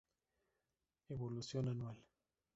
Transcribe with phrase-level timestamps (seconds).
[1.13, 1.97] Evolución anual.